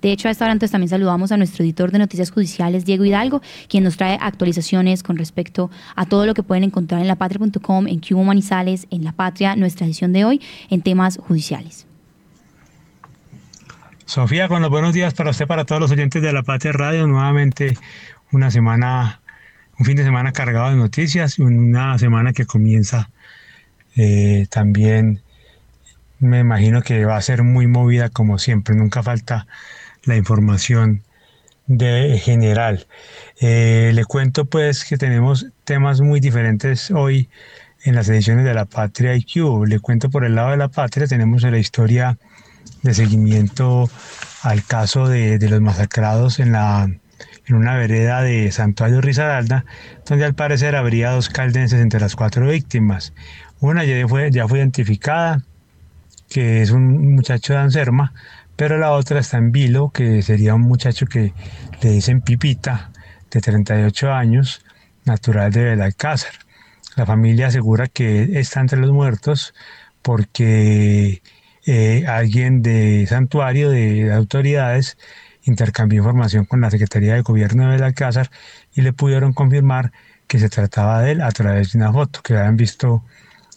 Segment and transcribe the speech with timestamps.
[0.00, 3.42] De hecho, a esta hora también saludamos a nuestro editor de noticias judiciales, Diego Hidalgo,
[3.68, 8.00] quien nos trae actualizaciones con respecto a todo lo que pueden encontrar en lapatria.com, en
[8.00, 10.40] Cubo Manizales, en La Patria, nuestra edición de hoy,
[10.70, 11.86] en temas judiciales.
[14.04, 17.06] Sofía, con los buenos días para usted, para todos los oyentes de La Patria Radio,
[17.06, 17.76] nuevamente
[18.32, 19.20] una semana,
[19.78, 23.10] un fin de semana cargado de noticias, una semana que comienza
[23.96, 25.22] eh, también
[26.20, 29.46] me imagino que va a ser muy movida como siempre, nunca falta
[30.04, 31.02] la información
[31.66, 32.86] de general.
[33.40, 37.28] Eh, le cuento pues que tenemos temas muy diferentes hoy
[37.84, 39.66] en las ediciones de La Patria IQ.
[39.66, 42.18] Le cuento por el lado de La Patria, tenemos la historia
[42.82, 43.88] de seguimiento
[44.42, 46.90] al caso de, los masacrados en, la,
[47.46, 49.64] en una vereda de Santuario Risaralda,
[50.06, 53.12] donde al parecer habría dos caldenses entre las cuatro víctimas.
[53.60, 55.42] Una ya fue, ya fue identificada,
[56.28, 58.12] que es un muchacho de Anserma,
[58.60, 61.32] pero la otra está en Vilo, que sería un muchacho que
[61.80, 62.90] le dicen Pipita,
[63.30, 64.62] de 38 años,
[65.06, 66.32] natural de Belalcázar.
[66.94, 69.54] La familia asegura que está entre los muertos
[70.02, 71.22] porque
[71.64, 74.98] eh, alguien de santuario, de autoridades,
[75.44, 78.30] intercambió información con la Secretaría de Gobierno de Belalcázar
[78.74, 79.90] y le pudieron confirmar
[80.26, 83.06] que se trataba de él a través de una foto que habían visto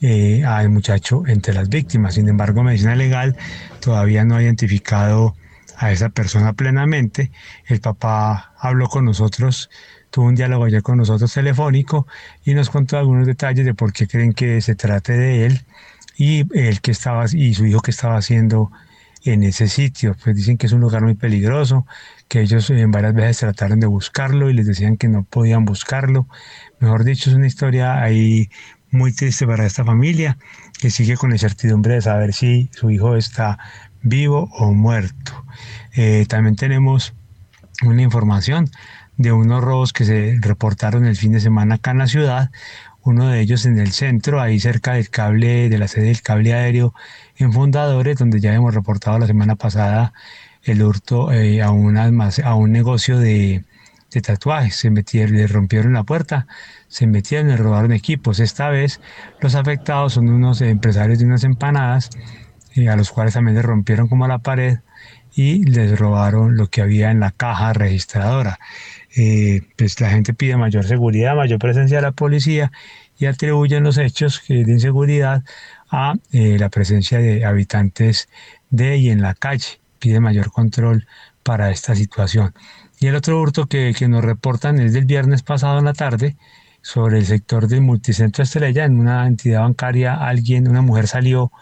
[0.00, 2.14] eh, al muchacho entre las víctimas.
[2.14, 3.36] Sin embargo, Medicina Legal
[3.80, 5.34] todavía no ha identificado
[5.76, 7.30] a esa persona plenamente.
[7.66, 9.70] El papá habló con nosotros,
[10.10, 12.06] tuvo un diálogo ayer con nosotros telefónico
[12.44, 15.64] y nos contó algunos detalles de por qué creen que se trate de él
[16.16, 18.70] y él que estaba y su hijo que estaba haciendo
[19.24, 20.16] en ese sitio.
[20.22, 21.86] Pues dicen que es un lugar muy peligroso,
[22.28, 26.28] que ellos en varias veces trataron de buscarlo y les decían que no podían buscarlo.
[26.80, 28.50] Mejor dicho, es una historia ahí
[28.90, 30.38] muy triste para esta familia
[30.78, 33.58] que sigue con la incertidumbre de saber si su hijo está
[34.02, 35.44] vivo o muerto.
[35.94, 37.14] Eh, también tenemos
[37.82, 38.70] una información
[39.16, 42.50] de unos robos que se reportaron el fin de semana acá en la ciudad,
[43.02, 46.54] uno de ellos en el centro, ahí cerca del cable, de la sede del cable
[46.54, 46.94] aéreo
[47.36, 50.12] en Fundadores, donde ya hemos reportado la semana pasada
[50.62, 53.64] el hurto eh, a, a un negocio de,
[54.10, 54.76] de tatuajes.
[54.76, 56.46] Se metieron, le rompieron la puerta,
[56.88, 58.40] se metieron y robaron equipos.
[58.40, 59.00] Esta vez
[59.40, 62.10] los afectados son unos empresarios de unas empanadas,
[62.74, 64.78] eh, a los cuales también les rompieron como la pared
[65.34, 68.58] y les robaron lo que había en la caja registradora.
[69.16, 72.72] Eh, pues la gente pide mayor seguridad, mayor presencia de la policía
[73.18, 75.44] y atribuyen los hechos de inseguridad
[75.90, 78.28] a eh, la presencia de habitantes
[78.70, 79.80] de y en la calle.
[79.98, 81.06] Pide mayor control
[81.42, 82.54] para esta situación.
[83.00, 86.36] Y el otro hurto que, nos reportan es del viernes pasado en la tarde
[86.82, 88.84] sobre el sector del multicentro Estrella.
[88.84, 91.52] En una entidad bancaria, alguien, una mujer salió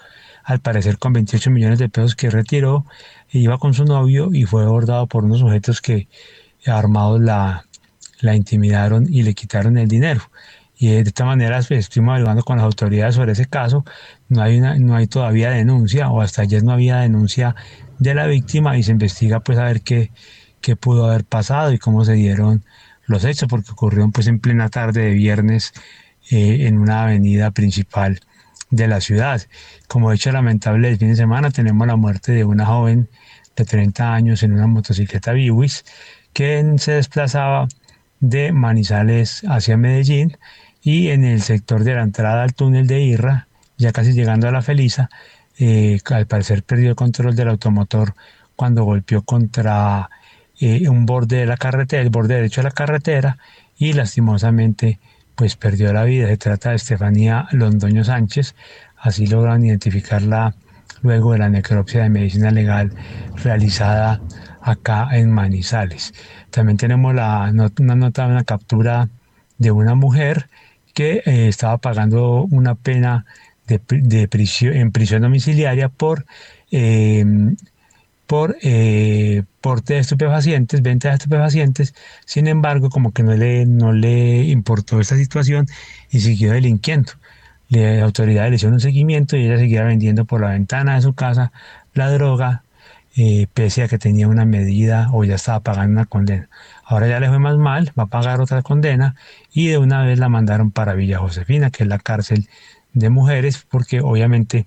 [0.44, 2.86] al parecer con 28 millones de pesos que retiró,
[3.30, 6.08] e iba con su novio y fue abordado por unos sujetos que
[6.66, 7.66] armados la,
[8.20, 10.22] la intimidaron y le quitaron el dinero.
[10.78, 13.84] Y de esta manera pues, estuvimos hablando con las autoridades sobre ese caso.
[14.28, 17.54] No hay, no hay todavía denuncia, o hasta ayer no había denuncia
[17.98, 20.10] de la víctima y se investiga pues a ver qué,
[20.60, 22.64] qué pudo haber pasado y cómo se dieron
[23.06, 25.72] los hechos, porque ocurrieron pues en plena tarde de viernes
[26.30, 28.20] eh, en una avenida principal
[28.70, 29.42] de la ciudad.
[29.88, 33.08] Como hecho lamentable el fin de semana tenemos la muerte de una joven
[33.54, 35.84] de 30 años en una motocicleta Biwis
[36.32, 37.68] que se desplazaba
[38.20, 40.36] de Manizales hacia Medellín
[40.82, 44.52] y en el sector de la entrada al túnel de Irra, ya casi llegando a
[44.52, 45.10] la Feliza,
[45.58, 48.14] eh, al parecer perdió el control del automotor
[48.54, 50.08] cuando golpeó contra
[50.60, 53.38] eh, un borde de la carretera, el borde derecho de la carretera
[53.78, 54.98] y lastimosamente
[55.34, 56.28] pues perdió la vida.
[56.28, 58.54] Se trata de Estefanía Londoño Sánchez,
[58.96, 60.54] así logran identificarla
[61.02, 62.92] luego de la necropsia de medicina legal
[63.42, 64.20] realizada
[64.66, 66.12] acá en Manizales.
[66.50, 69.08] También tenemos la, una nota, una captura
[69.58, 70.48] de una mujer
[70.92, 73.26] que eh, estaba pagando una pena
[73.66, 76.26] de, prisión, en prisión domiciliaria por
[76.70, 77.24] eh,
[78.26, 81.94] por eh, porte de estupefacientes, venta de estupefacientes.
[82.24, 85.66] Sin embargo, como que no le, no le importó esta situación
[86.10, 87.12] y siguió delinquiendo.
[87.68, 91.14] La autoridad le hicieron un seguimiento y ella seguía vendiendo por la ventana de su
[91.14, 91.52] casa
[91.94, 92.64] la droga,
[93.16, 96.48] eh, pese a que tenía una medida o ya estaba pagando una condena.
[96.84, 99.16] Ahora ya le fue más mal, va a pagar otra condena
[99.52, 102.48] y de una vez la mandaron para Villa Josefina, que es la cárcel
[102.92, 104.66] de mujeres, porque obviamente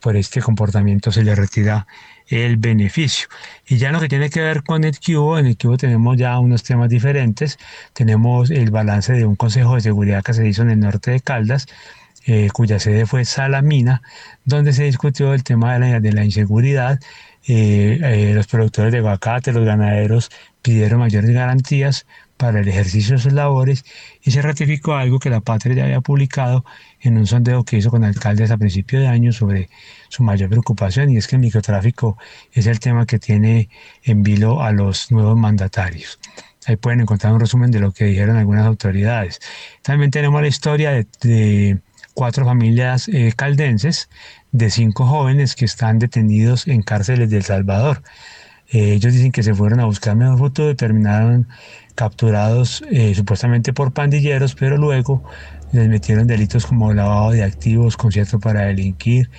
[0.00, 1.86] por este comportamiento se le retira
[2.28, 3.28] el beneficio.
[3.66, 6.38] Y ya lo que tiene que ver con el cubo, en el cubo tenemos ya
[6.38, 7.58] unos temas diferentes.
[7.94, 11.20] Tenemos el balance de un consejo de seguridad que se hizo en el norte de
[11.20, 11.66] Caldas,
[12.26, 14.02] eh, cuya sede fue Salamina,
[14.44, 17.00] donde se discutió el tema de la, de la inseguridad
[17.46, 20.30] eh, eh, los productores de aguacate, los ganaderos
[20.62, 22.06] pidieron mayores garantías
[22.36, 23.84] para el ejercicio de sus labores
[24.22, 26.64] y se ratificó algo que la Patria ya había publicado
[27.00, 29.68] en un sondeo que hizo con alcaldes a principio de año sobre
[30.08, 32.16] su mayor preocupación y es que el microtráfico
[32.52, 33.68] es el tema que tiene
[34.04, 36.18] en vilo a los nuevos mandatarios.
[36.66, 39.40] Ahí pueden encontrar un resumen de lo que dijeron algunas autoridades.
[39.82, 41.78] También tenemos la historia de,
[42.18, 44.10] cuatro familias eh, caldenses
[44.50, 48.02] de cinco jóvenes que están detenidos en cárceles de El Salvador.
[48.72, 51.46] Eh, ellos dicen que se fueron a buscar mejor futuro y terminaron
[51.94, 55.22] capturados eh, supuestamente por pandilleros, pero luego
[55.70, 59.30] les metieron delitos como lavado de activos, concierto para delinquir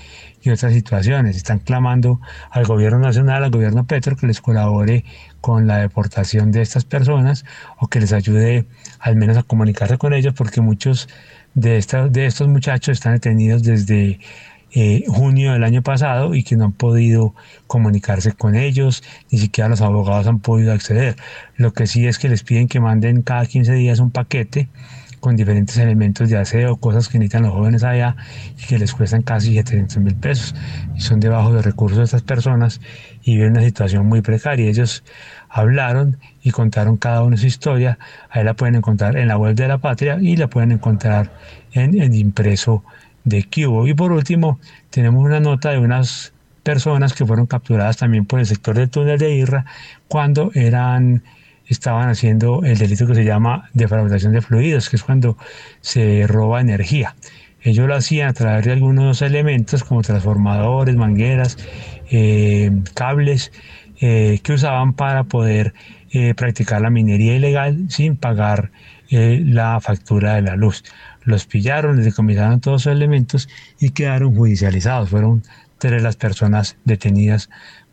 [0.41, 1.35] y otras situaciones.
[1.35, 5.03] Están clamando al gobierno nacional, al gobierno Petro, que les colabore
[5.41, 7.43] con la deportación de estas personas
[7.77, 8.67] o que les ayude
[8.99, 11.09] al menos a comunicarse con ellos, porque muchos
[11.53, 14.19] de, de estos muchachos están detenidos desde
[14.71, 17.33] eh, junio del año pasado y que no han podido
[17.65, 21.15] comunicarse con ellos, ni siquiera los abogados han podido acceder.
[21.55, 24.69] Lo que sí es que les piden que manden cada 15 días un paquete
[25.19, 28.15] con diferentes elementos de aseo, cosas que necesitan los jóvenes allá
[28.57, 30.55] y que les cuestan casi 700 mil pesos.
[30.97, 32.81] Son de bajos recursos de estas personas
[33.23, 34.69] y viven una situación muy precaria.
[34.69, 35.03] Ellos
[35.49, 37.99] hablaron y contaron cada uno su historia.
[38.29, 41.31] Ahí la pueden encontrar en la web de la patria y la pueden encontrar
[41.73, 42.83] en el impreso
[43.23, 43.87] de Cubo.
[43.87, 46.33] Y por último, tenemos una nota de unas
[46.63, 49.65] personas que fueron capturadas también por el sector del túnel de Irra
[50.07, 51.23] cuando eran
[51.69, 55.37] estaban haciendo el delito que se llama defraudación de fluidos, que es cuando
[55.81, 57.15] se roba energía.
[57.61, 61.57] Ellos lo hacían a través de algunos elementos como transformadores, mangueras,
[62.09, 63.51] eh, cables
[64.01, 65.73] eh, que usaban para poder
[66.11, 68.71] eh, practicar la minería ilegal sin pagar
[69.11, 70.83] la factura de la luz
[71.29, 73.49] los pillaron, les decomisaron todos los elementos
[73.79, 75.09] y quedaron judicializados.
[75.09, 75.43] Fueron
[75.77, 77.49] tres las personas detenidas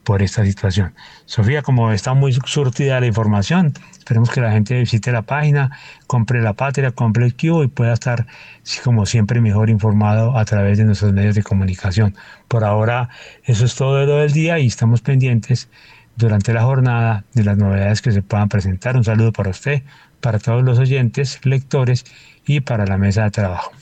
[0.06, 0.94] por esta situación.
[1.24, 5.76] Sofía, como está muy surtida la información, esperemos que la gente visite la página,
[6.06, 8.24] compre la patria, compre el cubo y pueda estar,
[8.84, 12.14] como siempre, mejor informado a través de nuestros medios de comunicación.
[12.46, 13.08] Por ahora,
[13.42, 15.68] eso es todo de lo del día y estamos pendientes
[16.14, 18.96] durante la jornada de las novedades que se puedan presentar.
[18.96, 19.82] Un saludo para usted,
[20.20, 22.04] para todos los oyentes, lectores
[22.46, 23.72] y para la mesa de trabajo.